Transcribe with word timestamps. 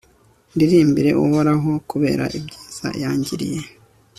ndirimbire 0.55 1.11
uhoraho 1.25 1.69
kubera 1.89 2.23
ibyiza 2.37 2.87
yangiriye 3.01 3.61